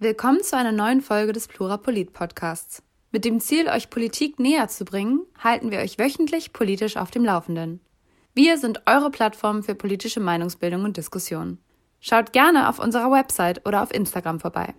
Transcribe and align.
Willkommen 0.00 0.44
zu 0.44 0.56
einer 0.56 0.70
neuen 0.70 1.00
Folge 1.00 1.32
des 1.32 1.48
Plurapolit 1.48 2.12
Podcasts. 2.12 2.84
Mit 3.10 3.24
dem 3.24 3.40
Ziel, 3.40 3.68
euch 3.68 3.90
Politik 3.90 4.38
näher 4.38 4.68
zu 4.68 4.84
bringen, 4.84 5.26
halten 5.42 5.72
wir 5.72 5.80
euch 5.80 5.98
wöchentlich 5.98 6.52
politisch 6.52 6.96
auf 6.96 7.10
dem 7.10 7.24
Laufenden. 7.24 7.80
Wir 8.32 8.58
sind 8.58 8.82
eure 8.86 9.10
Plattform 9.10 9.64
für 9.64 9.74
politische 9.74 10.20
Meinungsbildung 10.20 10.84
und 10.84 10.96
Diskussion. 10.96 11.58
Schaut 11.98 12.32
gerne 12.32 12.68
auf 12.68 12.78
unserer 12.78 13.10
Website 13.10 13.66
oder 13.66 13.82
auf 13.82 13.92
Instagram 13.92 14.38
vorbei. 14.38 14.72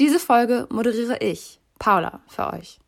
Diese 0.00 0.18
Folge 0.18 0.66
moderiere 0.68 1.18
ich, 1.18 1.60
Paula, 1.78 2.20
für 2.26 2.52
euch. 2.52 2.80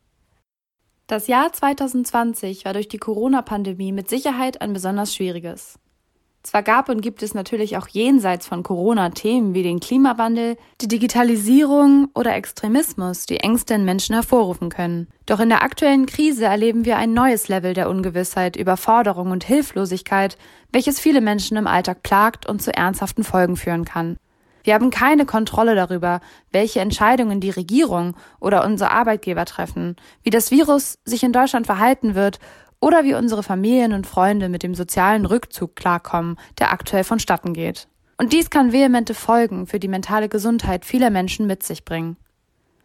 Das 1.07 1.27
Jahr 1.27 1.53
2020 1.53 2.65
war 2.65 2.73
durch 2.73 2.89
die 2.89 2.97
Corona-Pandemie 2.97 3.93
mit 3.93 4.09
Sicherheit 4.09 4.59
ein 4.59 4.73
besonders 4.73 5.15
schwieriges. 5.15 5.79
Zwar 6.43 6.61
gab 6.61 6.89
und 6.89 6.99
gibt 6.99 7.23
es 7.23 7.33
natürlich 7.33 7.77
auch 7.77 7.87
jenseits 7.87 8.47
von 8.47 8.63
Corona 8.63 9.11
Themen 9.11 9.53
wie 9.53 9.63
den 9.63 9.79
Klimawandel, 9.79 10.57
die 10.81 10.89
Digitalisierung 10.89 12.09
oder 12.13 12.35
Extremismus, 12.35 13.25
die 13.25 13.39
Ängste 13.39 13.75
in 13.75 13.85
Menschen 13.85 14.13
hervorrufen 14.13 14.67
können. 14.67 15.07
Doch 15.25 15.39
in 15.39 15.47
der 15.47 15.63
aktuellen 15.63 16.05
Krise 16.05 16.43
erleben 16.43 16.83
wir 16.83 16.97
ein 16.97 17.13
neues 17.13 17.47
Level 17.47 17.73
der 17.73 17.89
Ungewissheit, 17.89 18.57
Überforderung 18.57 19.31
und 19.31 19.45
Hilflosigkeit, 19.45 20.37
welches 20.73 20.99
viele 20.99 21.21
Menschen 21.21 21.55
im 21.55 21.65
Alltag 21.65 22.03
plagt 22.03 22.45
und 22.45 22.61
zu 22.61 22.75
ernsthaften 22.75 23.23
Folgen 23.23 23.55
führen 23.55 23.85
kann. 23.85 24.17
Wir 24.63 24.73
haben 24.73 24.91
keine 24.91 25.25
Kontrolle 25.25 25.75
darüber, 25.75 26.21
welche 26.51 26.79
Entscheidungen 26.79 27.41
die 27.41 27.49
Regierung 27.49 28.15
oder 28.39 28.65
unsere 28.65 28.91
Arbeitgeber 28.91 29.45
treffen, 29.45 29.97
wie 30.23 30.29
das 30.29 30.51
Virus 30.51 30.99
sich 31.03 31.23
in 31.23 31.33
Deutschland 31.33 31.65
verhalten 31.65 32.15
wird 32.15 32.39
oder 32.83 33.05
wie 33.05 33.15
unsere 33.15 33.43
Familien 33.43 33.93
und 33.93 34.05
Freunde 34.05 34.49
mit 34.49 34.61
dem 34.61 34.75
sozialen 34.75 35.25
Rückzug 35.25 35.73
klarkommen, 35.73 36.35
der 36.59 36.73
aktuell 36.73 37.05
vonstatten 37.05 37.53
geht. 37.53 37.87
Und 38.17 38.33
dies 38.33 38.49
kann 38.49 38.73
vehemente 38.73 39.13
Folgen 39.13 39.67
für 39.67 39.79
die 39.79 39.87
mentale 39.87 40.27
Gesundheit 40.27 40.83
vieler 40.83 41.09
Menschen 41.09 41.47
mit 41.47 41.63
sich 41.63 41.85
bringen. 41.85 42.17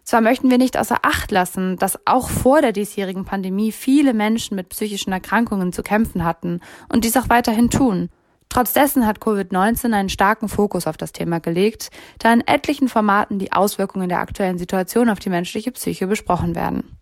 Zwar 0.05 0.21
möchten 0.21 0.51
wir 0.51 0.59
nicht 0.59 0.79
außer 0.79 0.99
Acht 1.03 1.33
lassen, 1.33 1.77
dass 1.79 1.99
auch 2.07 2.31
vor 2.31 2.63
der 2.63 2.71
diesjährigen 2.71 3.25
Pandemie 3.25 3.73
viele 3.73 4.15
Menschen 4.15 4.55
mit 4.55 4.69
psychischen 4.69 5.13
Erkrankungen 5.13 5.73
zu 5.73 5.83
kämpfen 5.83 6.25
hatten 6.25 6.61
und 6.89 7.05
dies 7.05 7.17
auch 7.17 7.29
weiterhin 7.29 7.69
tun. 7.69 8.09
Trotz 8.49 8.73
dessen 8.73 9.05
hat 9.05 9.19
Covid-19 9.19 9.93
einen 9.93 10.09
starken 10.09 10.49
Fokus 10.49 10.87
auf 10.87 10.97
das 10.97 11.11
Thema 11.11 11.41
gelegt, 11.41 11.91
da 12.21 12.33
in 12.33 12.47
etlichen 12.47 12.89
Formaten 12.89 13.41
die 13.41 13.53
Auswirkungen 13.53 14.09
der 14.09 14.21
aktuellen 14.21 14.59
Situation 14.59 15.11
auf 15.11 15.19
die 15.19 15.29
menschliche 15.29 15.73
Psyche 15.73 16.07
besprochen 16.07 16.55
werden. 16.55 16.97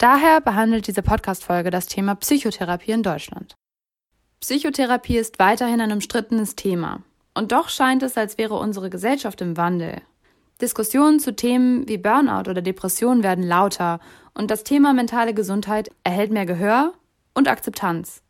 Daher 0.00 0.40
behandelt 0.40 0.86
diese 0.86 1.02
Podcast-Folge 1.02 1.68
das 1.68 1.84
Thema 1.84 2.14
Psychotherapie 2.14 2.92
in 2.92 3.02
Deutschland. 3.02 3.54
Psychotherapie 4.40 5.18
ist 5.18 5.38
weiterhin 5.38 5.82
ein 5.82 5.92
umstrittenes 5.92 6.56
Thema. 6.56 7.02
Und 7.34 7.52
doch 7.52 7.68
scheint 7.68 8.02
es, 8.02 8.16
als 8.16 8.38
wäre 8.38 8.54
unsere 8.54 8.88
Gesellschaft 8.88 9.42
im 9.42 9.58
Wandel. 9.58 10.00
Diskussionen 10.62 11.20
zu 11.20 11.36
Themen 11.36 11.86
wie 11.86 11.98
Burnout 11.98 12.48
oder 12.48 12.62
Depression 12.62 13.22
werden 13.22 13.44
lauter 13.44 14.00
und 14.32 14.50
das 14.50 14.64
Thema 14.64 14.94
mentale 14.94 15.34
Gesundheit 15.34 15.90
erhält 16.02 16.32
mehr 16.32 16.46
Gehör 16.46 16.94
und 17.34 17.46
Akzeptanz. 17.46 18.22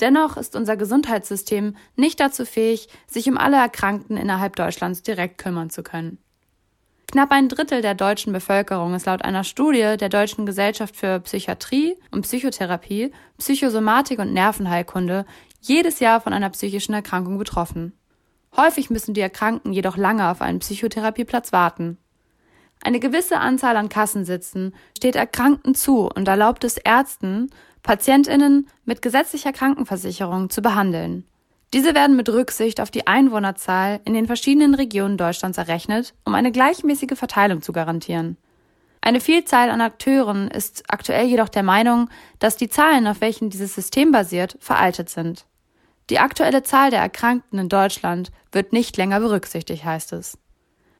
Dennoch 0.00 0.36
ist 0.36 0.56
unser 0.56 0.76
Gesundheitssystem 0.76 1.76
nicht 1.94 2.18
dazu 2.18 2.44
fähig, 2.44 2.88
sich 3.06 3.28
um 3.28 3.38
alle 3.38 3.58
Erkrankten 3.58 4.16
innerhalb 4.16 4.56
Deutschlands 4.56 5.04
direkt 5.04 5.38
kümmern 5.38 5.70
zu 5.70 5.84
können. 5.84 6.18
Knapp 7.16 7.32
ein 7.32 7.48
Drittel 7.48 7.80
der 7.80 7.94
deutschen 7.94 8.34
Bevölkerung 8.34 8.92
ist 8.92 9.06
laut 9.06 9.24
einer 9.24 9.42
Studie 9.42 9.96
der 9.98 10.10
Deutschen 10.10 10.44
Gesellschaft 10.44 10.94
für 10.94 11.18
Psychiatrie 11.20 11.96
und 12.10 12.20
Psychotherapie, 12.20 13.10
Psychosomatik 13.38 14.18
und 14.18 14.34
Nervenheilkunde 14.34 15.24
jedes 15.62 15.98
Jahr 15.98 16.20
von 16.20 16.34
einer 16.34 16.50
psychischen 16.50 16.92
Erkrankung 16.92 17.38
betroffen. 17.38 17.94
Häufig 18.54 18.90
müssen 18.90 19.14
die 19.14 19.22
Erkrankten 19.22 19.72
jedoch 19.72 19.96
lange 19.96 20.28
auf 20.28 20.42
einen 20.42 20.58
Psychotherapieplatz 20.58 21.54
warten. 21.54 21.96
Eine 22.82 23.00
gewisse 23.00 23.38
Anzahl 23.38 23.78
an 23.78 23.88
Kassensitzen 23.88 24.74
steht 24.94 25.16
Erkrankten 25.16 25.74
zu 25.74 26.10
und 26.14 26.28
erlaubt 26.28 26.64
es 26.64 26.76
Ärzten, 26.76 27.48
Patientinnen 27.82 28.68
mit 28.84 29.00
gesetzlicher 29.00 29.54
Krankenversicherung 29.54 30.50
zu 30.50 30.60
behandeln. 30.60 31.24
Diese 31.76 31.94
werden 31.94 32.16
mit 32.16 32.30
Rücksicht 32.30 32.80
auf 32.80 32.90
die 32.90 33.06
Einwohnerzahl 33.06 34.00
in 34.06 34.14
den 34.14 34.26
verschiedenen 34.26 34.74
Regionen 34.74 35.18
Deutschlands 35.18 35.58
errechnet, 35.58 36.14
um 36.24 36.34
eine 36.34 36.50
gleichmäßige 36.50 37.18
Verteilung 37.18 37.60
zu 37.60 37.72
garantieren. 37.72 38.38
Eine 39.02 39.20
Vielzahl 39.20 39.68
an 39.68 39.82
Akteuren 39.82 40.50
ist 40.50 40.84
aktuell 40.88 41.26
jedoch 41.26 41.50
der 41.50 41.62
Meinung, 41.62 42.08
dass 42.38 42.56
die 42.56 42.70
Zahlen, 42.70 43.06
auf 43.06 43.20
welchen 43.20 43.50
dieses 43.50 43.74
System 43.74 44.10
basiert, 44.10 44.56
veraltet 44.58 45.10
sind. 45.10 45.44
Die 46.08 46.18
aktuelle 46.18 46.62
Zahl 46.62 46.88
der 46.88 47.00
Erkrankten 47.00 47.58
in 47.58 47.68
Deutschland 47.68 48.30
wird 48.52 48.72
nicht 48.72 48.96
länger 48.96 49.20
berücksichtigt, 49.20 49.84
heißt 49.84 50.14
es. 50.14 50.38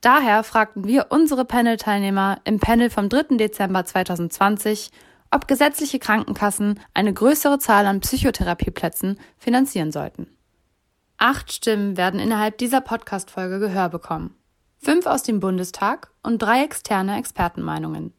Daher 0.01 0.43
fragten 0.43 0.85
wir 0.85 1.07
unsere 1.09 1.45
Panel-Teilnehmer 1.45 2.37
im 2.43 2.59
Panel 2.59 2.91
vom 2.91 3.09
3. 3.09 3.37
Dezember 3.37 3.83
2020, 3.83 4.91
ob 5.31 5.47
gesetzliche 5.47 5.97
Krankenkassen 5.97 6.79
eine 6.93 7.15
größere 7.15 7.57
Zahl 7.57 7.87
an 7.87 7.99
Psychotherapieplätzen 7.99 9.19
finanzieren 9.39 9.91
sollten. 9.91 10.36
Acht 11.19 11.51
Stimmen 11.51 11.97
werden 11.97 12.19
innerhalb 12.19 12.59
dieser 12.59 12.79
Podcast-Folge 12.79 13.57
Gehör 13.57 13.89
bekommen. 13.89 14.35
Fünf 14.77 15.07
aus 15.07 15.23
dem 15.23 15.39
Bundestag 15.39 16.11
und 16.21 16.39
drei 16.39 16.63
externe 16.63 17.17
Expertenmeinungen. 17.17 18.13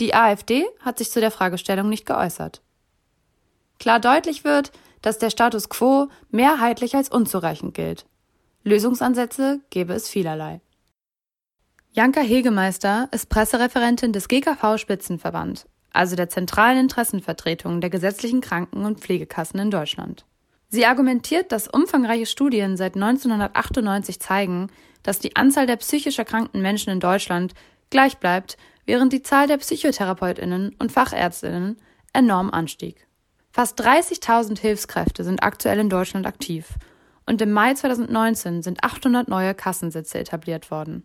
Die 0.00 0.14
AfD 0.14 0.64
hat 0.80 0.96
sich 0.96 1.10
zu 1.10 1.20
der 1.20 1.30
Fragestellung 1.30 1.90
nicht 1.90 2.06
geäußert. 2.06 2.62
Klar 3.78 4.00
deutlich 4.00 4.42
wird, 4.42 4.72
dass 5.02 5.18
der 5.18 5.28
Status 5.28 5.68
quo 5.68 6.08
mehrheitlich 6.30 6.96
als 6.96 7.10
unzureichend 7.10 7.74
gilt. 7.74 8.06
Lösungsansätze 8.62 9.60
gäbe 9.68 9.92
es 9.92 10.08
vielerlei. 10.08 10.62
Janka 11.92 12.22
Hegemeister 12.22 13.06
ist 13.12 13.28
Pressereferentin 13.28 14.14
des 14.14 14.28
GKV 14.28 14.78
Spitzenverband, 14.78 15.66
also 15.92 16.16
der 16.16 16.30
zentralen 16.30 16.78
Interessenvertretung 16.78 17.82
der 17.82 17.90
gesetzlichen 17.90 18.40
Kranken- 18.40 18.86
und 18.86 19.00
Pflegekassen 19.00 19.60
in 19.60 19.70
Deutschland. 19.70 20.24
Sie 20.74 20.86
argumentiert, 20.86 21.52
dass 21.52 21.68
umfangreiche 21.68 22.26
Studien 22.26 22.76
seit 22.76 22.96
1998 22.96 24.18
zeigen, 24.18 24.72
dass 25.04 25.20
die 25.20 25.36
Anzahl 25.36 25.68
der 25.68 25.76
psychisch 25.76 26.18
erkrankten 26.18 26.60
Menschen 26.60 26.90
in 26.90 26.98
Deutschland 26.98 27.54
gleich 27.90 28.18
bleibt, 28.18 28.56
während 28.84 29.12
die 29.12 29.22
Zahl 29.22 29.46
der 29.46 29.58
Psychotherapeutinnen 29.58 30.74
und 30.80 30.90
Fachärztinnen 30.90 31.76
enorm 32.12 32.50
anstieg. 32.50 33.06
Fast 33.52 33.80
30.000 33.80 34.58
Hilfskräfte 34.58 35.22
sind 35.22 35.44
aktuell 35.44 35.78
in 35.78 35.90
Deutschland 35.90 36.26
aktiv 36.26 36.70
und 37.24 37.40
im 37.40 37.52
Mai 37.52 37.74
2019 37.74 38.64
sind 38.64 38.82
800 38.82 39.28
neue 39.28 39.54
Kassensitze 39.54 40.18
etabliert 40.18 40.72
worden. 40.72 41.04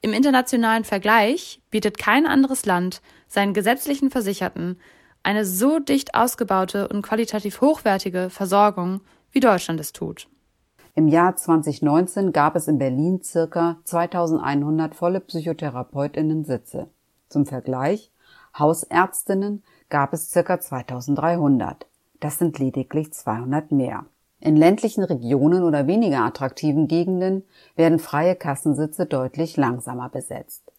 Im 0.00 0.12
internationalen 0.12 0.84
Vergleich 0.84 1.60
bietet 1.72 1.98
kein 1.98 2.24
anderes 2.24 2.66
Land 2.66 3.02
seinen 3.26 3.52
gesetzlichen 3.52 4.12
Versicherten 4.12 4.78
eine 5.22 5.44
so 5.44 5.78
dicht 5.78 6.14
ausgebaute 6.14 6.88
und 6.88 7.02
qualitativ 7.02 7.60
hochwertige 7.60 8.30
Versorgung, 8.30 9.00
wie 9.32 9.40
Deutschland 9.40 9.80
es 9.80 9.92
tut. 9.92 10.28
Im 10.94 11.08
Jahr 11.08 11.36
2019 11.36 12.32
gab 12.32 12.56
es 12.56 12.66
in 12.68 12.78
Berlin 12.78 13.22
circa 13.22 13.78
2100 13.84 14.94
volle 14.94 15.20
Psychotherapeutinnen 15.20 16.44
Sitze. 16.44 16.88
Zum 17.28 17.46
Vergleich, 17.46 18.10
Hausärztinnen 18.58 19.62
gab 19.88 20.12
es 20.12 20.30
circa 20.30 20.58
2300. 20.58 21.86
Das 22.18 22.38
sind 22.38 22.58
lediglich 22.58 23.12
200 23.12 23.70
mehr. 23.70 24.06
In 24.40 24.56
ländlichen 24.56 25.04
Regionen 25.04 25.62
oder 25.62 25.86
weniger 25.86 26.24
attraktiven 26.24 26.88
Gegenden 26.88 27.44
werden 27.76 27.98
freie 27.98 28.34
Kassensitze 28.34 29.06
deutlich 29.06 29.56
langsamer 29.56 30.08
besetzt. 30.08 30.72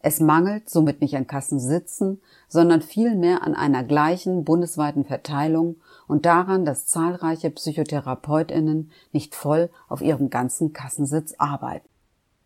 Es 0.00 0.20
mangelt 0.20 0.70
somit 0.70 1.00
nicht 1.00 1.16
an 1.16 1.26
Kassensitzen, 1.26 2.20
sondern 2.48 2.82
vielmehr 2.82 3.42
an 3.42 3.54
einer 3.54 3.82
gleichen 3.82 4.44
bundesweiten 4.44 5.04
Verteilung 5.04 5.76
und 6.06 6.26
daran, 6.26 6.64
dass 6.64 6.86
zahlreiche 6.86 7.50
Psychotherapeutinnen 7.50 8.90
nicht 9.12 9.34
voll 9.34 9.70
auf 9.88 10.02
ihrem 10.02 10.30
ganzen 10.30 10.72
Kassensitz 10.72 11.34
arbeiten. 11.38 11.88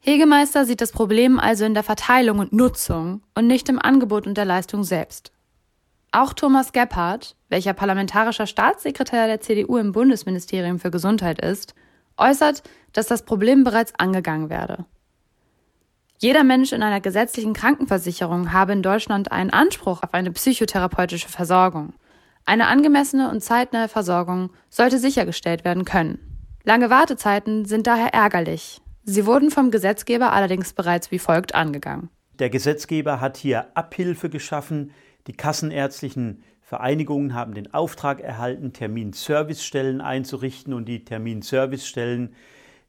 Hegemeister 0.03 0.65
sieht 0.65 0.81
das 0.81 0.93
Problem 0.93 1.39
also 1.39 1.67
in 1.67 1.75
der 1.75 1.83
Verteilung 1.83 2.39
und 2.39 2.55
Nutzung 2.55 3.23
und 3.35 3.47
nicht 3.47 3.69
im 3.69 3.79
Angebot 3.79 4.27
und 4.27 4.39
der 4.39 4.47
Leistung 4.47 4.83
selbst. 4.83 5.31
Auch 6.13 6.33
Thomas 6.33 6.73
Gebhardt, 6.73 7.37
welcher 7.51 7.75
parlamentarischer 7.75 8.47
Staatssekretär 8.47 9.27
der 9.27 9.41
CDU 9.41 9.77
im 9.77 9.93
Bundesministerium 9.93 10.79
für 10.79 10.91
Gesundheit 10.91 11.41
ist, 11.41 11.75
äußert, 12.17 12.63
dass 12.93 13.07
das 13.07 13.25
Problem 13.25 13.63
bereits 13.63 13.95
angegangen 13.99 14.49
werde. 14.49 14.87
Jeder 16.23 16.45
Mensch 16.45 16.73
in 16.73 16.83
einer 16.83 17.01
gesetzlichen 17.01 17.55
Krankenversicherung 17.55 18.53
habe 18.53 18.75
in 18.75 18.83
Deutschland 18.83 19.33
einen 19.33 19.49
Anspruch 19.49 20.03
auf 20.03 20.13
eine 20.13 20.31
psychotherapeutische 20.31 21.31
Versorgung. 21.31 21.95
Eine 22.45 22.67
angemessene 22.67 23.31
und 23.31 23.43
zeitnahe 23.43 23.89
Versorgung 23.89 24.51
sollte 24.69 24.99
sichergestellt 24.99 25.65
werden 25.65 25.87
können. 25.87 26.19
Lange 26.63 26.91
Wartezeiten 26.91 27.65
sind 27.65 27.87
daher 27.87 28.13
ärgerlich. 28.13 28.83
Sie 29.03 29.25
wurden 29.25 29.51
vom 29.51 29.71
Gesetzgeber 29.71 30.33
allerdings 30.33 30.75
bereits 30.75 31.11
wie 31.11 31.19
folgt 31.19 31.55
angegangen. 31.55 32.11
Der 32.39 32.51
Gesetzgeber 32.51 33.23
hat 33.23 33.39
hier 33.39 33.75
Abhilfe 33.75 34.29
geschaffen. 34.29 34.91
Die 35.27 35.33
kassenärztlichen 35.33 36.43
Vereinigungen 36.61 37.33
haben 37.33 37.55
den 37.55 37.73
Auftrag 37.73 38.21
erhalten, 38.21 38.75
Terminservicestellen 38.75 40.03
einzurichten 40.03 40.75
und 40.75 40.85
die 40.85 41.03
Terminservicestellen 41.03 42.35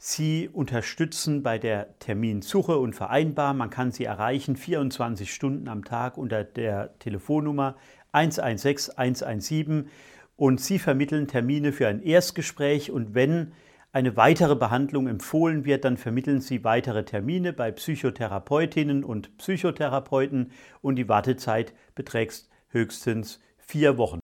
Sie 0.03 0.49
unterstützen 0.51 1.43
bei 1.43 1.59
der 1.59 1.99
Terminsuche 1.99 2.75
und 2.79 2.95
Vereinbar. 2.95 3.53
Man 3.53 3.69
kann 3.69 3.91
sie 3.91 4.05
erreichen 4.05 4.55
24 4.55 5.31
Stunden 5.31 5.67
am 5.67 5.85
Tag 5.85 6.17
unter 6.17 6.43
der 6.43 6.97
Telefonnummer 6.97 7.75
116 8.11 8.97
117 8.97 9.89
und 10.37 10.59
Sie 10.59 10.79
vermitteln 10.79 11.27
Termine 11.27 11.71
für 11.71 11.87
ein 11.87 12.01
Erstgespräch 12.01 12.89
und 12.89 13.13
wenn 13.13 13.51
eine 13.91 14.17
weitere 14.17 14.55
Behandlung 14.55 15.05
empfohlen 15.05 15.65
wird, 15.65 15.85
dann 15.85 15.97
vermitteln 15.97 16.41
Sie 16.41 16.63
weitere 16.63 17.05
Termine 17.05 17.53
bei 17.53 17.71
Psychotherapeutinnen 17.71 19.03
und 19.03 19.37
Psychotherapeuten 19.37 20.51
und 20.81 20.95
die 20.95 21.09
Wartezeit 21.09 21.75
beträgt 21.93 22.49
höchstens 22.69 23.39
vier 23.59 23.99
Wochen. 23.99 24.19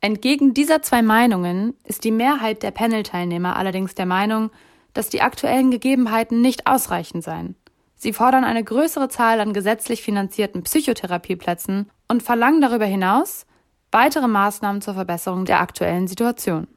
Entgegen 0.00 0.54
dieser 0.54 0.80
zwei 0.82 1.02
Meinungen 1.02 1.74
ist 1.84 2.04
die 2.04 2.12
Mehrheit 2.12 2.62
der 2.62 2.70
Panel-Teilnehmer 2.70 3.56
allerdings 3.56 3.94
der 3.94 4.06
Meinung, 4.06 4.50
dass 4.94 5.08
die 5.08 5.22
aktuellen 5.22 5.70
Gegebenheiten 5.70 6.40
nicht 6.40 6.66
ausreichend 6.66 7.24
seien. 7.24 7.56
Sie 7.96 8.12
fordern 8.12 8.44
eine 8.44 8.62
größere 8.62 9.08
Zahl 9.08 9.40
an 9.40 9.52
gesetzlich 9.52 10.02
finanzierten 10.02 10.62
Psychotherapieplätzen 10.62 11.90
und 12.06 12.22
verlangen 12.22 12.60
darüber 12.60 12.86
hinaus 12.86 13.44
weitere 13.90 14.28
Maßnahmen 14.28 14.82
zur 14.82 14.94
Verbesserung 14.94 15.44
der 15.46 15.60
aktuellen 15.60 16.06
Situation. 16.06 16.68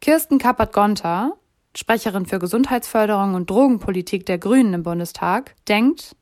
Kirsten 0.00 0.38
Kappert-Gonter, 0.38 1.32
Sprecherin 1.74 2.26
für 2.26 2.38
Gesundheitsförderung 2.38 3.34
und 3.34 3.50
Drogenpolitik 3.50 4.26
der 4.26 4.38
Grünen 4.38 4.74
im 4.74 4.82
Bundestag, 4.84 5.56
denkt, 5.66 6.14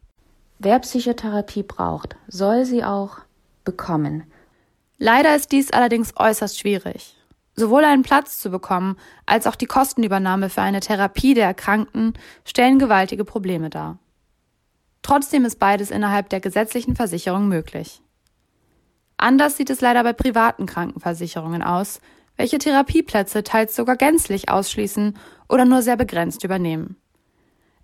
Wer 0.59 0.79
Psychotherapie 0.79 1.63
braucht, 1.63 2.17
soll 2.29 2.65
sie 2.65 2.83
auch 2.83 3.19
bekommen. 3.65 4.25
Leider 4.99 5.37
ist 5.37 5.53
dies 5.53 5.71
allerdings 5.73 6.15
äußerst 6.17 6.59
schwierig. 6.59 7.17
Sowohl 7.55 7.85
einen 7.85 8.03
Platz 8.03 8.39
zu 8.39 8.51
bekommen 8.51 8.97
als 9.25 9.47
auch 9.47 9.55
die 9.55 9.67
Kostenübernahme 9.67 10.51
für 10.51 10.63
eine 10.63 10.81
Therapie 10.81 11.35
der 11.35 11.47
Erkrankten 11.47 12.15
stellen 12.45 12.79
gewaltige 12.79 13.25
Probleme 13.25 13.71
dar. 13.71 13.99
Trotzdem 15.03 15.45
ist 15.45 15.59
beides 15.59 15.91
innerhalb 15.91 16.29
der 16.31 16.41
gesetzlichen 16.41 16.97
Versicherung 16.97 17.49
möglich. 17.49 18.03
Anders 19.17 19.57
sieht 19.57 19.71
es 19.71 19.81
leider 19.81 20.03
bei 20.03 20.13
privaten 20.13 20.67
Krankenversicherungen 20.67 21.63
aus, 21.63 22.01
welche 22.37 22.59
Therapieplätze 22.59 23.43
teils 23.43 23.75
sogar 23.75 23.97
gänzlich 23.97 24.51
ausschließen 24.51 25.17
oder 25.49 25.65
nur 25.65 25.83
sehr 25.83 25.97
begrenzt 25.97 26.45
übernehmen. 26.45 26.97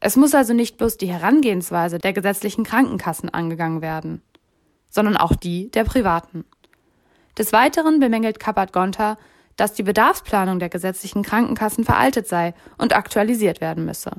Es 0.01 0.17
muss 0.17 0.35
also 0.35 0.53
nicht 0.53 0.79
bloß 0.79 0.97
die 0.97 1.07
Herangehensweise 1.07 1.99
der 1.99 2.13
gesetzlichen 2.13 2.65
Krankenkassen 2.65 3.31
angegangen 3.31 3.81
werden, 3.81 4.21
sondern 4.89 5.17
auch 5.17 5.37
die 5.37 5.71
der 5.71 5.85
privaten. 5.85 6.45
Des 7.39 7.53
Weiteren 7.53 8.01
bemängelt 8.01 8.39
Kappert-Gonter, 8.39 9.19
dass 9.57 9.73
die 9.75 9.83
Bedarfsplanung 9.83 10.59
der 10.59 10.69
gesetzlichen 10.69 11.23
Krankenkassen 11.23 11.85
veraltet 11.85 12.27
sei 12.27 12.55
und 12.79 12.95
aktualisiert 12.95 13.61
werden 13.61 13.85
müsse. 13.85 14.11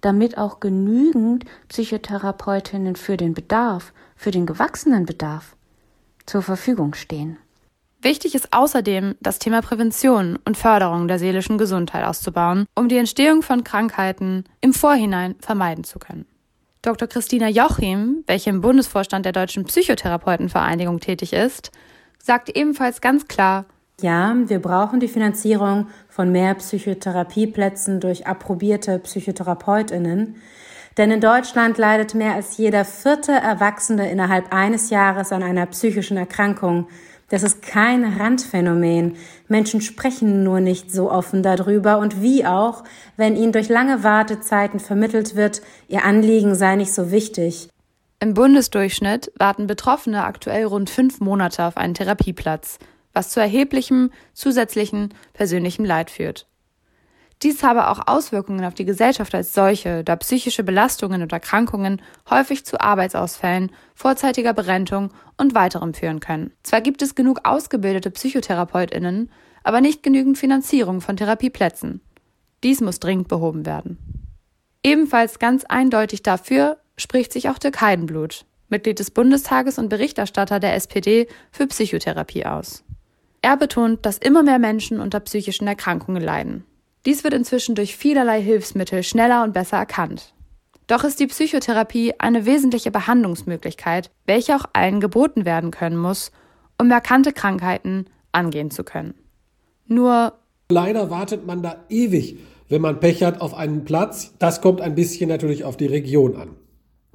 Damit 0.00 0.36
auch 0.36 0.60
genügend 0.60 1.44
Psychotherapeutinnen 1.68 2.96
für 2.96 3.16
den 3.16 3.34
Bedarf, 3.34 3.92
für 4.16 4.30
den 4.30 4.46
gewachsenen 4.46 5.06
Bedarf 5.06 5.56
zur 6.26 6.42
Verfügung 6.42 6.94
stehen. 6.94 7.38
Wichtig 8.00 8.34
ist 8.34 8.52
außerdem, 8.52 9.14
das 9.20 9.38
Thema 9.38 9.62
Prävention 9.62 10.36
und 10.44 10.56
Förderung 10.56 11.06
der 11.06 11.20
seelischen 11.20 11.56
Gesundheit 11.56 12.04
auszubauen, 12.04 12.66
um 12.74 12.88
die 12.88 12.96
Entstehung 12.96 13.42
von 13.42 13.62
Krankheiten 13.62 14.44
im 14.60 14.72
Vorhinein 14.72 15.36
vermeiden 15.38 15.84
zu 15.84 16.00
können. 16.00 16.26
Dr. 16.82 17.06
Christina 17.06 17.48
Jochim, 17.48 18.24
welche 18.26 18.50
im 18.50 18.60
Bundesvorstand 18.60 19.24
der 19.24 19.32
Deutschen 19.32 19.64
Psychotherapeutenvereinigung 19.64 20.98
tätig 20.98 21.32
ist, 21.32 21.70
sagte 22.22 22.54
ebenfalls 22.54 23.00
ganz 23.00 23.28
klar, 23.28 23.66
ja, 24.00 24.34
wir 24.46 24.58
brauchen 24.58 24.98
die 24.98 25.08
Finanzierung 25.08 25.86
von 26.08 26.32
mehr 26.32 26.54
Psychotherapieplätzen 26.54 28.00
durch 28.00 28.26
approbierte 28.26 28.98
Psychotherapeutinnen. 28.98 30.36
Denn 30.96 31.10
in 31.10 31.20
Deutschland 31.20 31.78
leidet 31.78 32.14
mehr 32.14 32.34
als 32.34 32.56
jeder 32.56 32.84
vierte 32.84 33.32
Erwachsene 33.32 34.10
innerhalb 34.10 34.52
eines 34.52 34.90
Jahres 34.90 35.30
an 35.30 35.42
einer 35.42 35.66
psychischen 35.66 36.16
Erkrankung. 36.16 36.88
Das 37.28 37.42
ist 37.42 37.62
kein 37.62 38.04
Randphänomen. 38.04 39.16
Menschen 39.48 39.80
sprechen 39.80 40.42
nur 40.42 40.60
nicht 40.60 40.90
so 40.90 41.10
offen 41.10 41.42
darüber 41.42 41.98
und 41.98 42.20
wie 42.20 42.44
auch, 42.44 42.84
wenn 43.16 43.36
ihnen 43.36 43.52
durch 43.52 43.68
lange 43.68 44.02
Wartezeiten 44.02 44.80
vermittelt 44.80 45.36
wird, 45.36 45.62
ihr 45.88 46.04
Anliegen 46.04 46.54
sei 46.54 46.76
nicht 46.76 46.92
so 46.92 47.10
wichtig. 47.10 47.70
Im 48.22 48.34
Bundesdurchschnitt 48.34 49.32
warten 49.36 49.66
Betroffene 49.66 50.22
aktuell 50.22 50.64
rund 50.64 50.88
fünf 50.90 51.18
Monate 51.18 51.64
auf 51.64 51.76
einen 51.76 51.94
Therapieplatz, 51.94 52.78
was 53.12 53.30
zu 53.30 53.40
erheblichem 53.40 54.12
zusätzlichen 54.32 55.12
persönlichem 55.32 55.84
Leid 55.84 56.08
führt. 56.08 56.46
Dies 57.42 57.64
habe 57.64 57.88
auch 57.88 58.06
Auswirkungen 58.06 58.64
auf 58.64 58.74
die 58.74 58.84
Gesellschaft 58.84 59.34
als 59.34 59.52
solche, 59.54 60.04
da 60.04 60.14
psychische 60.14 60.62
Belastungen 60.62 61.22
und 61.22 61.32
Erkrankungen 61.32 62.00
häufig 62.30 62.64
zu 62.64 62.80
Arbeitsausfällen, 62.80 63.72
vorzeitiger 63.96 64.52
Berentung 64.52 65.10
und 65.36 65.56
weiterem 65.56 65.92
führen 65.92 66.20
können. 66.20 66.52
Zwar 66.62 66.80
gibt 66.80 67.02
es 67.02 67.16
genug 67.16 67.40
ausgebildete 67.42 68.12
Psychotherapeutinnen, 68.12 69.32
aber 69.64 69.80
nicht 69.80 70.04
genügend 70.04 70.38
Finanzierung 70.38 71.00
von 71.00 71.16
Therapieplätzen. 71.16 72.00
Dies 72.62 72.82
muss 72.82 73.00
dringend 73.00 73.26
behoben 73.26 73.66
werden. 73.66 73.98
Ebenfalls 74.84 75.40
ganz 75.40 75.64
eindeutig 75.64 76.22
dafür 76.22 76.78
spricht 76.96 77.32
sich 77.32 77.48
auch 77.48 77.58
Dirk 77.58 77.80
Heidenblut, 77.80 78.44
Mitglied 78.68 78.98
des 78.98 79.10
Bundestages 79.10 79.78
und 79.78 79.88
Berichterstatter 79.88 80.60
der 80.60 80.74
SPD 80.74 81.28
für 81.50 81.66
Psychotherapie 81.66 82.46
aus. 82.46 82.84
Er 83.42 83.56
betont, 83.56 84.06
dass 84.06 84.18
immer 84.18 84.42
mehr 84.42 84.58
Menschen 84.58 85.00
unter 85.00 85.20
psychischen 85.20 85.66
Erkrankungen 85.66 86.22
leiden. 86.22 86.64
Dies 87.04 87.24
wird 87.24 87.34
inzwischen 87.34 87.74
durch 87.74 87.96
vielerlei 87.96 88.40
Hilfsmittel 88.40 89.02
schneller 89.02 89.42
und 89.42 89.52
besser 89.52 89.76
erkannt. 89.76 90.34
Doch 90.86 91.04
ist 91.04 91.18
die 91.20 91.26
Psychotherapie 91.26 92.14
eine 92.18 92.46
wesentliche 92.46 92.90
Behandlungsmöglichkeit, 92.90 94.10
welche 94.26 94.54
auch 94.54 94.66
allen 94.72 95.00
geboten 95.00 95.44
werden 95.44 95.70
können 95.70 95.96
muss, 95.96 96.30
um 96.78 96.90
erkannte 96.90 97.32
Krankheiten 97.32 98.06
angehen 98.30 98.70
zu 98.70 98.84
können. 98.84 99.14
Nur 99.86 100.34
leider 100.68 101.10
wartet 101.10 101.46
man 101.46 101.62
da 101.62 101.84
ewig, 101.88 102.38
wenn 102.68 102.80
man 102.80 103.00
Pech 103.00 103.22
hat 103.22 103.40
auf 103.40 103.54
einen 103.54 103.84
Platz. 103.84 104.34
Das 104.38 104.60
kommt 104.60 104.80
ein 104.80 104.94
bisschen 104.94 105.28
natürlich 105.28 105.64
auf 105.64 105.76
die 105.76 105.86
Region 105.86 106.36
an. 106.36 106.50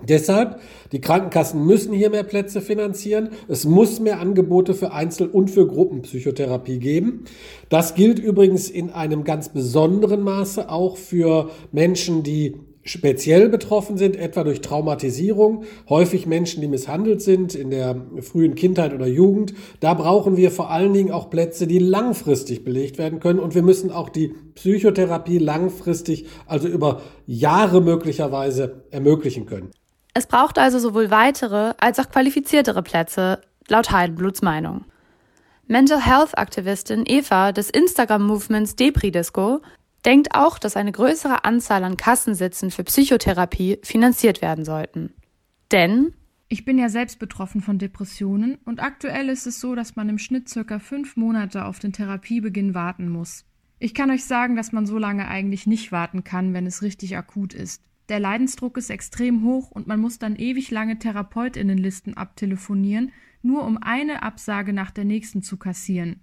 Deshalb, 0.04 0.60
die 0.92 1.02
Krankenkassen 1.02 1.66
müssen 1.66 1.92
hier 1.92 2.12
mehr 2.12 2.24
Plätze 2.24 2.62
finanzieren. 2.62 3.30
Es 3.48 3.66
muss 3.66 4.00
mehr 4.00 4.20
Angebote 4.20 4.76
für 4.76 4.94
Einzel- 4.94 5.28
und 5.28 5.50
für 5.50 5.66
Gruppenpsychotherapie 5.66 6.78
geben. 6.78 7.26
Das 7.70 7.96
gilt 7.96 8.20
übrigens 8.20 8.70
in 8.70 8.92
einem 8.92 9.24
ganz 9.24 9.50
besonderen 9.50 10.22
Maße 10.22 10.70
auch 10.70 10.98
für 10.98 11.50
Menschen, 11.72 12.22
die 12.22 12.56
speziell 12.84 13.50
betroffen 13.50 13.98
sind, 13.98 14.16
etwa 14.16 14.44
durch 14.44 14.62
Traumatisierung, 14.62 15.64
häufig 15.90 16.26
Menschen, 16.26 16.62
die 16.62 16.68
misshandelt 16.68 17.22
sind 17.22 17.54
in 17.54 17.70
der 17.70 18.02
frühen 18.22 18.56
Kindheit 18.56 18.94
oder 18.94 19.08
Jugend. 19.08 19.56
Da 19.80 19.94
brauchen 19.94 20.38
wir 20.38 20.52
vor 20.52 20.72
allen 20.72 20.94
Dingen 20.94 21.12
auch 21.12 21.30
Plätze, 21.30 21.68
die 21.68 21.80
langfristig 21.80 22.64
belegt 22.64 22.98
werden 22.98 23.20
können. 23.20 23.40
Und 23.40 23.56
wir 23.56 23.64
müssen 23.64 23.92
auch 23.92 24.10
die 24.10 24.34
Psychotherapie 24.56 25.40
langfristig, 25.40 26.28
also 26.46 26.68
über 26.68 27.02
Jahre 27.26 27.82
möglicherweise 27.82 28.84
ermöglichen 28.92 29.48
können. 29.48 29.72
Es 30.18 30.26
braucht 30.26 30.58
also 30.58 30.80
sowohl 30.80 31.12
weitere 31.12 31.76
als 31.78 32.00
auch 32.00 32.10
qualifiziertere 32.10 32.82
Plätze, 32.82 33.40
laut 33.68 33.92
Heidenbluts 33.92 34.42
Meinung. 34.42 34.84
Mental 35.68 36.04
Health 36.04 36.36
Aktivistin 36.36 37.04
Eva 37.06 37.52
des 37.52 37.70
Instagram-Movements 37.70 38.76
Depri-Disco 38.76 39.62
denkt 40.06 40.34
auch, 40.34 40.58
dass 40.58 40.76
eine 40.76 40.92
größere 40.92 41.46
Anzahl 41.46 41.84
an 41.84 41.98
Kassensitzen 41.98 42.72
für 42.72 42.84
Psychotherapie 42.84 43.78
finanziert 43.84 44.42
werden 44.42 44.66
sollten. 44.66 45.14
Denn 45.72 46.16
ich 46.48 46.66
bin 46.66 46.80
ja 46.80 46.90
selbst 46.90 47.20
betroffen 47.20 47.62
von 47.62 47.78
Depressionen 47.78 48.58
und 48.66 48.82
aktuell 48.82 49.30
ist 49.30 49.46
es 49.46 49.60
so, 49.60 49.76
dass 49.76 49.96
man 49.96 50.10
im 50.10 50.18
Schnitt 50.18 50.50
circa 50.50 50.80
fünf 50.80 51.16
Monate 51.16 51.64
auf 51.64 51.78
den 51.78 51.94
Therapiebeginn 51.94 52.74
warten 52.74 53.08
muss. 53.08 53.46
Ich 53.78 53.94
kann 53.94 54.10
euch 54.10 54.26
sagen, 54.26 54.56
dass 54.56 54.72
man 54.72 54.88
so 54.88 54.98
lange 54.98 55.28
eigentlich 55.28 55.68
nicht 55.68 55.92
warten 55.92 56.24
kann, 56.24 56.56
wenn 56.56 56.66
es 56.66 56.82
richtig 56.82 57.16
akut 57.16 57.54
ist. 57.54 57.84
Der 58.10 58.20
Leidensdruck 58.20 58.78
ist 58.78 58.90
extrem 58.90 59.44
hoch 59.44 59.72
und 59.72 59.88
man 59.88 60.00
muss 60.00 60.18
dann 60.18 60.36
ewig 60.36 60.72
lange 60.72 60.98
Therapeutinnenlisten 60.98 62.16
abtelefonieren, 62.16 63.12
nur 63.42 63.64
um 63.66 63.78
eine 63.78 64.24
Absage 64.24 64.74
nach 64.74 64.92
der 64.92 65.06
nächsten 65.06 65.44
zu 65.44 65.58
kassieren. 65.58 66.22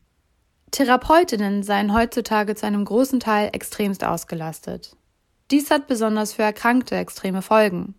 Therapeutinnen 0.71 1.63
seien 1.63 1.93
heutzutage 1.93 2.55
zu 2.55 2.67
einem 2.67 2.85
großen 2.85 3.21
Teil 3.21 3.51
extremst 3.53 4.03
ausgelastet. 4.03 4.97
Dies 5.51 5.71
hat 5.71 5.87
besonders 5.87 6.33
für 6.33 6.43
Erkrankte 6.43 6.97
extreme 6.97 7.43
Folgen. 7.43 7.95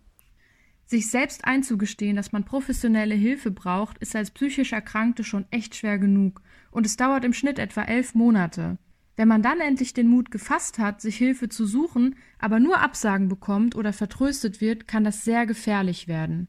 Sich 0.84 1.10
selbst 1.10 1.44
einzugestehen, 1.44 2.16
dass 2.16 2.32
man 2.32 2.44
professionelle 2.44 3.14
Hilfe 3.14 3.50
braucht, 3.50 3.98
ist 3.98 4.14
als 4.14 4.30
psychisch 4.30 4.72
Erkrankte 4.72 5.24
schon 5.24 5.46
echt 5.50 5.74
schwer 5.74 5.98
genug, 5.98 6.42
und 6.70 6.86
es 6.86 6.96
dauert 6.96 7.24
im 7.24 7.32
Schnitt 7.32 7.58
etwa 7.58 7.82
elf 7.82 8.14
Monate. 8.14 8.78
Wenn 9.16 9.28
man 9.28 9.42
dann 9.42 9.60
endlich 9.60 9.94
den 9.94 10.08
Mut 10.08 10.30
gefasst 10.30 10.78
hat, 10.78 11.00
sich 11.00 11.16
Hilfe 11.16 11.48
zu 11.48 11.66
suchen, 11.66 12.16
aber 12.38 12.60
nur 12.60 12.80
Absagen 12.80 13.28
bekommt 13.28 13.74
oder 13.74 13.92
vertröstet 13.92 14.60
wird, 14.60 14.86
kann 14.86 15.04
das 15.04 15.24
sehr 15.24 15.46
gefährlich 15.46 16.06
werden. 16.06 16.48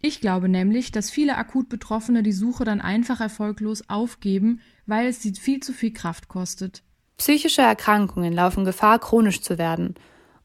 Ich 0.00 0.20
glaube 0.20 0.48
nämlich, 0.48 0.92
dass 0.92 1.10
viele 1.10 1.36
akut 1.36 1.68
Betroffene 1.68 2.22
die 2.22 2.32
Suche 2.32 2.64
dann 2.64 2.80
einfach 2.80 3.20
erfolglos 3.20 3.88
aufgeben, 3.88 4.60
weil 4.86 5.08
es 5.08 5.22
sie 5.22 5.34
viel 5.34 5.60
zu 5.60 5.72
viel 5.72 5.92
Kraft 5.92 6.28
kostet. 6.28 6.82
Psychische 7.18 7.62
Erkrankungen 7.62 8.32
laufen 8.32 8.64
Gefahr, 8.64 8.98
chronisch 8.98 9.40
zu 9.40 9.58
werden, 9.58 9.94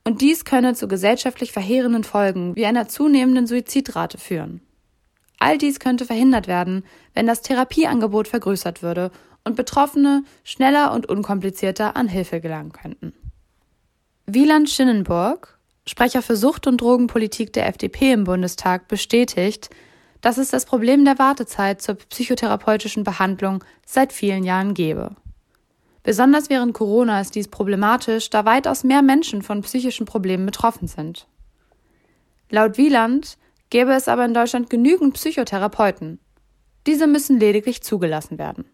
und 0.04 0.22
dies 0.22 0.46
könne 0.46 0.74
zu 0.74 0.88
gesellschaftlich 0.88 1.52
verheerenden 1.52 2.04
Folgen 2.04 2.56
wie 2.56 2.66
einer 2.66 2.88
zunehmenden 2.88 3.46
Suizidrate 3.46 4.18
führen. 4.18 4.62
All 5.42 5.58
dies 5.58 5.80
könnte 5.80 6.06
verhindert 6.06 6.48
werden, 6.48 6.84
wenn 7.16 7.26
das 7.26 7.42
Therapieangebot 7.42 8.28
vergrößert 8.28 8.84
würde 8.84 9.10
und 9.44 9.56
Betroffene 9.56 10.24
schneller 10.44 10.94
und 10.94 11.10
unkomplizierter 11.10 11.96
an 11.96 12.08
Hilfe 12.08 12.42
gelangen 12.42 12.72
könnten. 12.72 13.12
Wieland 14.28 14.70
Schinnenburg, 14.70 15.58
Sprecher 15.88 16.22
für 16.22 16.36
Sucht- 16.36 16.68
und 16.68 16.80
Drogenpolitik 16.80 17.54
der 17.54 17.66
FDP 17.66 18.12
im 18.12 18.26
Bundestag, 18.26 18.88
bestätigt, 18.88 19.72
dass 20.22 20.38
es 20.38 20.52
das 20.52 20.66
Problem 20.66 21.06
der 21.06 21.18
Wartezeit 21.18 21.82
zur 21.82 21.96
psychotherapeutischen 21.96 23.04
Behandlung 23.04 23.64
seit 23.84 24.14
vielen 24.14 24.44
Jahren 24.44 24.76
gebe. 24.76 25.16
Besonders 26.04 26.52
während 26.52 26.74
Corona 26.76 27.20
ist 27.20 27.34
dies 27.34 27.48
problematisch, 27.48 28.30
da 28.30 28.46
weitaus 28.46 28.84
mehr 28.84 29.02
Menschen 29.02 29.42
von 29.42 29.62
psychischen 29.62 30.06
Problemen 30.06 30.46
betroffen 30.46 30.88
sind. 30.88 31.26
Laut 32.52 32.78
Wieland 32.78 33.40
gäbe 33.72 33.94
es 33.94 34.08
aber 34.08 34.24
in 34.24 34.36
Deutschland 34.36 34.70
genügend 34.70 35.16
Psychotherapeuten. 35.16 36.20
Diese 36.86 37.08
müssen 37.08 37.40
lediglich 37.40 37.82
zugelassen 37.82 38.38
werden. 38.38 38.66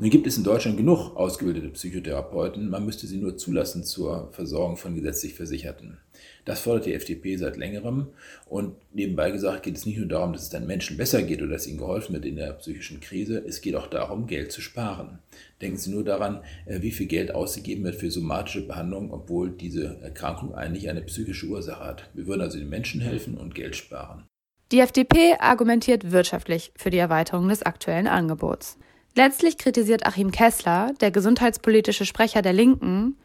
Nun 0.00 0.10
gibt 0.10 0.28
es 0.28 0.38
in 0.38 0.44
Deutschland 0.44 0.76
genug 0.76 1.16
ausgebildete 1.16 1.70
Psychotherapeuten, 1.70 2.70
man 2.70 2.86
müsste 2.86 3.08
sie 3.08 3.16
nur 3.16 3.36
zulassen 3.36 3.82
zur 3.82 4.28
Versorgung 4.30 4.76
von 4.76 4.94
gesetzlich 4.94 5.34
Versicherten. 5.34 5.98
Das 6.44 6.60
fordert 6.60 6.86
die 6.86 6.94
FDP 6.94 7.36
seit 7.36 7.56
längerem 7.56 8.06
und 8.46 8.76
nebenbei 8.92 9.32
gesagt 9.32 9.64
geht 9.64 9.76
es 9.76 9.86
nicht 9.86 9.98
nur 9.98 10.06
darum, 10.06 10.32
dass 10.32 10.42
es 10.42 10.50
dann 10.50 10.68
Menschen 10.68 10.96
besser 10.96 11.22
geht 11.24 11.42
oder 11.42 11.50
dass 11.52 11.66
ihnen 11.66 11.78
geholfen 11.78 12.12
wird 12.12 12.26
in 12.26 12.36
der 12.36 12.52
psychischen 12.52 13.00
Krise, 13.00 13.42
es 13.44 13.60
geht 13.60 13.74
auch 13.74 13.88
darum, 13.88 14.28
Geld 14.28 14.52
zu 14.52 14.60
sparen. 14.60 15.18
Denken 15.60 15.78
Sie 15.78 15.90
nur 15.90 16.04
daran, 16.04 16.42
äh, 16.66 16.80
wie 16.80 16.92
viel 16.92 17.06
Geld 17.06 17.34
ausgegeben 17.34 17.82
wird 17.82 17.96
für 17.96 18.12
somatische 18.12 18.68
Behandlung, 18.68 19.12
obwohl 19.12 19.50
diese 19.50 19.98
Erkrankung 20.00 20.54
eigentlich 20.54 20.88
eine 20.88 21.02
psychische 21.02 21.46
Ursache 21.46 21.84
hat. 21.84 22.08
Wir 22.14 22.28
würden 22.28 22.42
also 22.42 22.58
den 22.58 22.68
Menschen 22.68 23.00
helfen 23.00 23.36
und 23.36 23.56
Geld 23.56 23.74
sparen. 23.74 24.26
Die 24.70 24.78
FDP 24.78 25.34
argumentiert 25.40 26.12
wirtschaftlich 26.12 26.72
für 26.76 26.90
die 26.90 26.98
Erweiterung 26.98 27.48
des 27.48 27.64
aktuellen 27.64 28.06
Angebots. 28.06 28.78
Letztlich 29.14 29.58
kritisiert 29.58 30.06
Achim 30.06 30.30
Kessler, 30.30 30.92
der 31.00 31.10
gesundheitspolitische 31.10 32.06
Sprecher 32.06 32.42
der 32.42 32.52
Linken, 32.52 33.16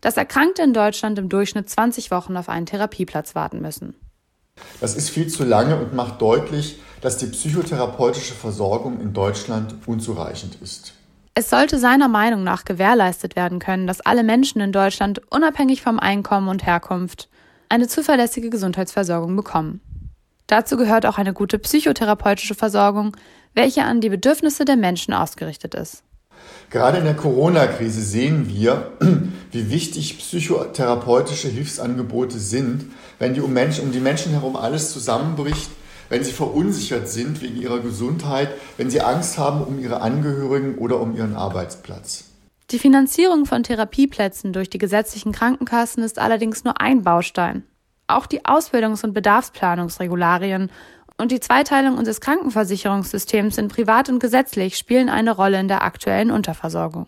dass 0.00 0.16
Erkrankte 0.16 0.62
in 0.62 0.72
Deutschland 0.72 1.18
im 1.18 1.28
Durchschnitt 1.28 1.68
20 1.68 2.10
Wochen 2.10 2.36
auf 2.36 2.48
einen 2.48 2.66
Therapieplatz 2.66 3.34
warten 3.34 3.60
müssen. 3.60 3.94
Das 4.80 4.94
ist 4.94 5.10
viel 5.10 5.28
zu 5.28 5.44
lange 5.44 5.76
und 5.76 5.94
macht 5.94 6.20
deutlich, 6.20 6.78
dass 7.00 7.16
die 7.18 7.26
psychotherapeutische 7.26 8.34
Versorgung 8.34 9.00
in 9.00 9.12
Deutschland 9.12 9.74
unzureichend 9.86 10.56
ist. 10.60 10.94
Es 11.34 11.48
sollte 11.48 11.78
seiner 11.78 12.08
Meinung 12.08 12.44
nach 12.44 12.64
gewährleistet 12.64 13.36
werden 13.36 13.58
können, 13.58 13.86
dass 13.86 14.02
alle 14.02 14.22
Menschen 14.22 14.60
in 14.60 14.70
Deutschland 14.70 15.22
unabhängig 15.30 15.80
vom 15.80 15.98
Einkommen 15.98 16.48
und 16.48 16.66
Herkunft 16.66 17.28
eine 17.70 17.88
zuverlässige 17.88 18.50
Gesundheitsversorgung 18.50 19.34
bekommen. 19.34 19.80
Dazu 20.46 20.76
gehört 20.76 21.06
auch 21.06 21.16
eine 21.16 21.32
gute 21.32 21.58
psychotherapeutische 21.58 22.54
Versorgung, 22.54 23.16
welche 23.54 23.84
an 23.84 24.00
die 24.00 24.08
Bedürfnisse 24.08 24.64
der 24.64 24.76
Menschen 24.76 25.14
ausgerichtet 25.14 25.74
ist. 25.74 26.02
Gerade 26.70 26.98
in 26.98 27.04
der 27.04 27.14
Corona-Krise 27.14 28.00
sehen 28.02 28.48
wir, 28.48 28.92
wie 29.52 29.70
wichtig 29.70 30.18
psychotherapeutische 30.18 31.48
Hilfsangebote 31.48 32.38
sind, 32.38 32.86
wenn 33.18 33.34
die 33.34 33.40
um, 33.40 33.52
Menschen, 33.52 33.84
um 33.84 33.92
die 33.92 34.00
Menschen 34.00 34.32
herum 34.32 34.56
alles 34.56 34.92
zusammenbricht, 34.92 35.70
wenn 36.08 36.24
sie 36.24 36.32
verunsichert 36.32 37.08
sind 37.08 37.40
wegen 37.40 37.60
ihrer 37.60 37.80
Gesundheit, 37.80 38.50
wenn 38.76 38.90
sie 38.90 39.00
Angst 39.00 39.38
haben 39.38 39.62
um 39.62 39.78
ihre 39.78 40.00
Angehörigen 40.00 40.76
oder 40.76 41.00
um 41.00 41.16
ihren 41.16 41.36
Arbeitsplatz. 41.36 42.24
Die 42.70 42.78
Finanzierung 42.78 43.44
von 43.44 43.62
Therapieplätzen 43.62 44.52
durch 44.52 44.70
die 44.70 44.78
gesetzlichen 44.78 45.32
Krankenkassen 45.32 46.02
ist 46.02 46.18
allerdings 46.18 46.64
nur 46.64 46.80
ein 46.80 47.02
Baustein. 47.02 47.64
Auch 48.06 48.26
die 48.26 48.44
Ausbildungs- 48.44 49.04
und 49.04 49.14
Bedarfsplanungsregularien 49.14 50.70
und 51.22 51.30
die 51.30 51.38
Zweiteilung 51.38 51.96
unseres 51.96 52.20
Krankenversicherungssystems 52.20 53.56
in 53.56 53.68
privat 53.68 54.08
und 54.08 54.18
gesetzlich 54.18 54.76
spielen 54.76 55.08
eine 55.08 55.30
Rolle 55.30 55.60
in 55.60 55.68
der 55.68 55.84
aktuellen 55.84 56.32
Unterversorgung. 56.32 57.06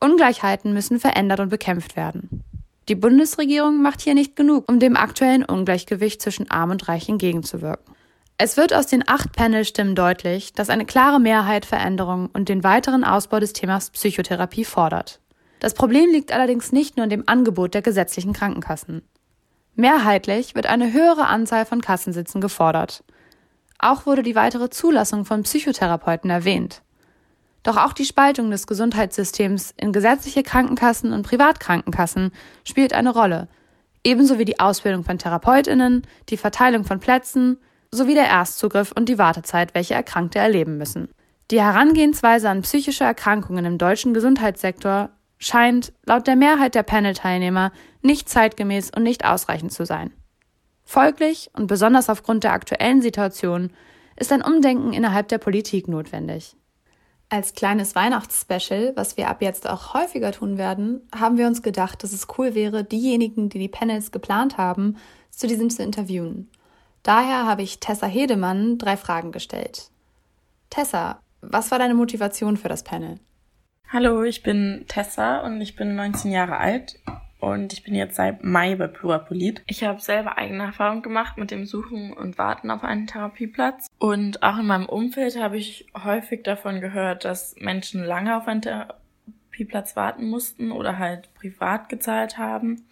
Ungleichheiten 0.00 0.72
müssen 0.72 0.98
verändert 0.98 1.40
und 1.40 1.50
bekämpft 1.50 1.94
werden. 1.94 2.42
Die 2.88 2.94
Bundesregierung 2.94 3.82
macht 3.82 4.00
hier 4.00 4.14
nicht 4.14 4.34
genug, 4.34 4.66
um 4.66 4.80
dem 4.80 4.96
aktuellen 4.96 5.44
Ungleichgewicht 5.44 6.22
zwischen 6.22 6.50
Arm 6.50 6.70
und 6.70 6.88
Reich 6.88 7.10
entgegenzuwirken. 7.10 7.94
Es 8.38 8.56
wird 8.56 8.72
aus 8.72 8.86
den 8.86 9.06
acht 9.06 9.32
Panelstimmen 9.32 9.94
deutlich, 9.94 10.54
dass 10.54 10.70
eine 10.70 10.86
klare 10.86 11.20
Mehrheit 11.20 11.66
Veränderungen 11.66 12.30
und 12.32 12.48
den 12.48 12.64
weiteren 12.64 13.04
Ausbau 13.04 13.40
des 13.40 13.52
Themas 13.52 13.90
Psychotherapie 13.90 14.64
fordert. 14.64 15.20
Das 15.58 15.74
Problem 15.74 16.10
liegt 16.10 16.32
allerdings 16.32 16.72
nicht 16.72 16.96
nur 16.96 17.04
in 17.04 17.10
dem 17.10 17.24
Angebot 17.26 17.74
der 17.74 17.82
gesetzlichen 17.82 18.32
Krankenkassen. 18.32 19.02
Mehrheitlich 19.74 20.54
wird 20.54 20.66
eine 20.66 20.94
höhere 20.94 21.26
Anzahl 21.26 21.66
von 21.66 21.82
Kassensitzen 21.82 22.40
gefordert. 22.40 23.04
Auch 23.82 24.04
wurde 24.04 24.22
die 24.22 24.34
weitere 24.34 24.68
Zulassung 24.68 25.24
von 25.24 25.42
Psychotherapeuten 25.42 26.28
erwähnt. 26.28 26.82
Doch 27.62 27.78
auch 27.78 27.94
die 27.94 28.04
Spaltung 28.04 28.50
des 28.50 28.66
Gesundheitssystems 28.66 29.72
in 29.76 29.92
gesetzliche 29.92 30.42
Krankenkassen 30.42 31.12
und 31.12 31.26
Privatkrankenkassen 31.26 32.32
spielt 32.64 32.92
eine 32.92 33.10
Rolle, 33.10 33.48
ebenso 34.04 34.38
wie 34.38 34.44
die 34.44 34.60
Ausbildung 34.60 35.04
von 35.04 35.18
Therapeutinnen, 35.18 36.06
die 36.28 36.36
Verteilung 36.36 36.84
von 36.84 37.00
Plätzen 37.00 37.58
sowie 37.90 38.14
der 38.14 38.28
Erstzugriff 38.28 38.92
und 38.92 39.08
die 39.08 39.18
Wartezeit, 39.18 39.74
welche 39.74 39.94
Erkrankte 39.94 40.38
erleben 40.38 40.76
müssen. 40.78 41.08
Die 41.50 41.60
Herangehensweise 41.60 42.48
an 42.48 42.62
psychische 42.62 43.04
Erkrankungen 43.04 43.64
im 43.64 43.78
deutschen 43.78 44.14
Gesundheitssektor 44.14 45.10
scheint 45.38 45.92
laut 46.04 46.26
der 46.26 46.36
Mehrheit 46.36 46.74
der 46.74 46.82
Panel-Teilnehmer 46.82 47.72
nicht 48.02 48.28
zeitgemäß 48.28 48.90
und 48.94 49.02
nicht 49.02 49.24
ausreichend 49.24 49.72
zu 49.72 49.84
sein. 49.84 50.12
Folglich 50.90 51.52
und 51.52 51.68
besonders 51.68 52.10
aufgrund 52.10 52.42
der 52.42 52.52
aktuellen 52.52 53.00
Situation 53.00 53.70
ist 54.16 54.32
ein 54.32 54.42
Umdenken 54.42 54.92
innerhalb 54.92 55.28
der 55.28 55.38
Politik 55.38 55.86
notwendig. 55.86 56.56
Als 57.28 57.54
kleines 57.54 57.94
Weihnachtsspecial, 57.94 58.94
was 58.96 59.16
wir 59.16 59.28
ab 59.28 59.40
jetzt 59.40 59.70
auch 59.70 59.94
häufiger 59.94 60.32
tun 60.32 60.58
werden, 60.58 61.02
haben 61.14 61.38
wir 61.38 61.46
uns 61.46 61.62
gedacht, 61.62 62.02
dass 62.02 62.12
es 62.12 62.26
cool 62.36 62.56
wäre, 62.56 62.82
diejenigen, 62.82 63.50
die 63.50 63.60
die 63.60 63.68
Panels 63.68 64.10
geplant 64.10 64.58
haben, 64.58 64.96
zu 65.30 65.46
diesem 65.46 65.70
zu 65.70 65.84
interviewen. 65.84 66.50
Daher 67.04 67.46
habe 67.46 67.62
ich 67.62 67.78
Tessa 67.78 68.08
Hedemann 68.08 68.76
drei 68.76 68.96
Fragen 68.96 69.30
gestellt. 69.30 69.92
Tessa, 70.70 71.20
was 71.40 71.70
war 71.70 71.78
deine 71.78 71.94
Motivation 71.94 72.56
für 72.56 72.68
das 72.68 72.82
Panel? 72.82 73.20
Hallo, 73.92 74.24
ich 74.24 74.42
bin 74.42 74.86
Tessa 74.88 75.46
und 75.46 75.60
ich 75.60 75.76
bin 75.76 75.94
19 75.94 76.32
Jahre 76.32 76.56
alt 76.56 76.98
und 77.40 77.72
ich 77.72 77.82
bin 77.82 77.94
jetzt 77.94 78.16
seit 78.16 78.44
Mai 78.44 78.74
bei 78.76 78.86
Plurapolit. 78.86 79.62
Ich 79.66 79.82
habe 79.82 80.00
selber 80.00 80.38
eigene 80.38 80.64
Erfahrung 80.64 81.02
gemacht 81.02 81.38
mit 81.38 81.50
dem 81.50 81.64
Suchen 81.64 82.12
und 82.12 82.38
Warten 82.38 82.70
auf 82.70 82.84
einen 82.84 83.06
Therapieplatz. 83.06 83.88
Und 83.98 84.42
auch 84.42 84.58
in 84.58 84.66
meinem 84.66 84.86
Umfeld 84.86 85.40
habe 85.40 85.56
ich 85.56 85.86
häufig 86.04 86.42
davon 86.42 86.80
gehört, 86.80 87.24
dass 87.24 87.54
Menschen 87.58 88.04
lange 88.04 88.36
auf 88.36 88.46
einen 88.46 88.62
Therapieplatz 88.62 89.96
warten 89.96 90.28
mussten 90.28 90.70
oder 90.70 90.98
halt 90.98 91.32
privat 91.34 91.88
gezahlt 91.88 92.36
haben. 92.36 92.86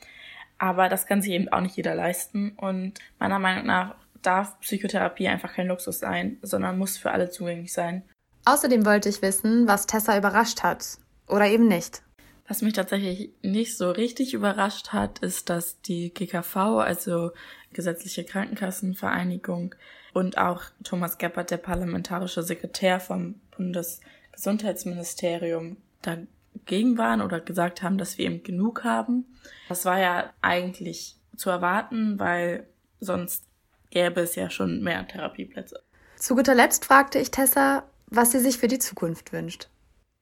Aber 0.58 0.88
das 0.88 1.06
kann 1.06 1.22
sich 1.22 1.32
eben 1.32 1.48
auch 1.50 1.60
nicht 1.60 1.76
jeder 1.76 1.94
leisten. 1.94 2.52
Und 2.56 2.94
meiner 3.18 3.38
Meinung 3.38 3.66
nach 3.66 3.94
darf 4.22 4.58
Psychotherapie 4.60 5.28
einfach 5.28 5.52
kein 5.52 5.68
Luxus 5.68 6.00
sein, 6.00 6.38
sondern 6.42 6.78
muss 6.78 6.96
für 6.96 7.12
alle 7.12 7.30
zugänglich 7.30 7.72
sein. 7.72 8.02
Außerdem 8.44 8.86
wollte 8.86 9.10
ich 9.10 9.20
wissen, 9.20 9.68
was 9.68 9.86
Tessa 9.86 10.16
überrascht 10.16 10.62
hat. 10.62 10.98
Oder 11.28 11.46
eben 11.48 11.68
nicht. 11.68 12.02
Was 12.48 12.62
mich 12.62 12.72
tatsächlich 12.72 13.30
nicht 13.42 13.76
so 13.76 13.90
richtig 13.90 14.32
überrascht 14.32 14.88
hat, 14.88 15.18
ist, 15.18 15.50
dass 15.50 15.82
die 15.82 16.14
GKV, 16.14 16.56
also 16.56 17.32
Gesetzliche 17.74 18.24
Krankenkassenvereinigung, 18.24 19.74
und 20.14 20.38
auch 20.38 20.62
Thomas 20.82 21.18
Geppert, 21.18 21.50
der 21.50 21.58
parlamentarische 21.58 22.42
Sekretär 22.42 23.00
vom 23.00 23.34
Bundesgesundheitsministerium, 23.56 25.76
dagegen 26.00 26.96
waren 26.96 27.20
oder 27.20 27.40
gesagt 27.40 27.82
haben, 27.82 27.98
dass 27.98 28.16
wir 28.16 28.24
eben 28.24 28.42
genug 28.42 28.84
haben. 28.84 29.26
Das 29.68 29.84
war 29.84 30.00
ja 30.00 30.32
eigentlich 30.40 31.16
zu 31.36 31.50
erwarten, 31.50 32.18
weil 32.18 32.66
sonst 33.00 33.44
gäbe 33.90 34.22
es 34.22 34.34
ja 34.34 34.48
schon 34.50 34.82
mehr 34.82 35.06
Therapieplätze. 35.06 35.82
Zu 36.16 36.34
guter 36.34 36.54
Letzt 36.54 36.86
fragte 36.86 37.18
ich 37.18 37.30
Tessa, 37.30 37.84
was 38.06 38.32
sie 38.32 38.40
sich 38.40 38.56
für 38.58 38.68
die 38.68 38.78
Zukunft 38.78 39.32
wünscht. 39.32 39.68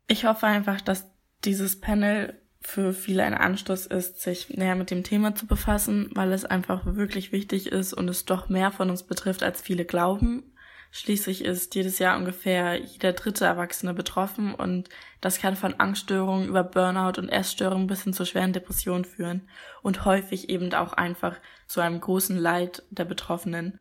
Ich 0.08 0.24
hoffe 0.24 0.46
einfach, 0.46 0.80
dass 0.80 1.06
dieses 1.44 1.80
Panel 1.80 2.40
für 2.60 2.92
viele 2.92 3.22
ein 3.22 3.34
Anstoß 3.34 3.86
ist, 3.86 4.20
sich 4.20 4.50
näher 4.50 4.74
mit 4.74 4.90
dem 4.90 5.04
Thema 5.04 5.34
zu 5.34 5.46
befassen, 5.46 6.10
weil 6.14 6.32
es 6.32 6.44
einfach 6.44 6.84
wirklich 6.84 7.30
wichtig 7.30 7.68
ist 7.68 7.92
und 7.92 8.08
es 8.08 8.24
doch 8.24 8.48
mehr 8.48 8.72
von 8.72 8.90
uns 8.90 9.04
betrifft, 9.04 9.44
als 9.44 9.62
viele 9.62 9.84
glauben. 9.84 10.52
Schließlich 10.90 11.44
ist 11.44 11.74
jedes 11.74 11.98
Jahr 11.98 12.16
ungefähr 12.16 12.76
jeder 12.76 13.12
dritte 13.12 13.44
Erwachsene 13.44 13.94
betroffen 13.94 14.54
und 14.54 14.88
das 15.20 15.38
kann 15.38 15.54
von 15.54 15.74
Angststörungen 15.74 16.48
über 16.48 16.64
Burnout 16.64 17.20
und 17.20 17.28
Essstörungen 17.28 17.86
bis 17.86 18.02
hin 18.02 18.12
zu 18.12 18.24
schweren 18.24 18.52
Depressionen 18.52 19.04
führen 19.04 19.48
und 19.82 20.04
häufig 20.04 20.48
eben 20.48 20.72
auch 20.74 20.92
einfach 20.92 21.36
zu 21.66 21.80
einem 21.80 22.00
großen 22.00 22.36
Leid 22.36 22.82
der 22.90 23.04
Betroffenen. 23.04 23.78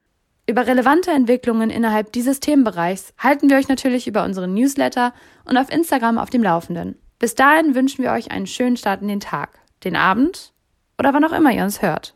Über 0.47 0.67
relevante 0.67 1.09
Entwicklungen 1.09 1.71
innerhalb 1.71 2.11
dieses 2.11 2.39
Themenbereichs 2.39 3.13
halten 3.17 3.49
wir 3.49 3.57
euch 3.57 3.67
natürlich 3.67 4.07
über 4.07 4.23
unseren 4.23 4.53
Newsletter 4.53 5.13
und 5.45 5.57
auf 5.57 5.71
Instagram 5.71 6.19
auf 6.19 6.29
dem 6.29 6.43
Laufenden. 6.43 6.99
Bis 7.17 7.33
dahin 7.33 7.75
wünschen 7.75 8.03
wir 8.03 8.11
euch 8.11 8.31
einen 8.31 8.47
schönen 8.47 8.75
Start 8.75 9.01
in 9.01 9.07
den 9.07 9.21
Tag, 9.21 9.59
den 9.83 9.95
Abend 9.95 10.53
oder 10.99 11.13
wann 11.13 11.23
auch 11.23 11.31
immer 11.31 11.51
ihr 11.51 11.63
uns 11.63 11.81
hört. 11.81 12.13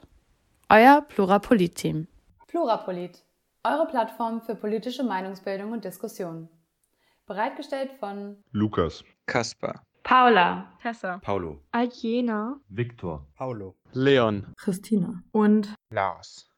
Euer 0.70 1.02
Plurapolit-Team. 1.02 2.08
Plurapolit, 2.48 3.24
eure 3.64 3.88
Plattform 3.88 4.42
für 4.42 4.56
politische 4.56 5.04
Meinungsbildung 5.04 5.72
und 5.72 5.86
Diskussion. 5.86 6.50
Bereitgestellt 7.26 7.92
von 7.94 8.44
Lukas, 8.52 9.04
Kaspar, 9.26 9.84
Paula, 10.04 10.74
Tessa, 10.82 11.20
Paulo, 11.20 11.62
Aljena, 11.72 12.60
Viktor, 12.68 13.26
Paulo, 13.36 13.76
Leon, 13.94 14.54
Christina. 14.58 15.24
Und 15.32 15.74
Lars. 15.92 16.49